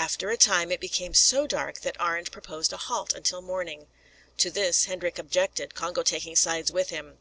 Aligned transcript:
After 0.00 0.30
a 0.30 0.36
time 0.36 0.72
it 0.72 0.80
became 0.80 1.14
so 1.14 1.46
dark 1.46 1.82
that 1.82 1.96
Arend 2.00 2.32
proposed 2.32 2.72
a 2.72 2.76
halt 2.76 3.12
until 3.12 3.40
morning. 3.40 3.86
To 4.38 4.50
this 4.50 4.86
Hendrik 4.86 5.16
objected, 5.16 5.76
Congo 5.76 6.02
taking 6.02 6.34
sides 6.34 6.72
with 6.72 6.90
him. 6.90 7.18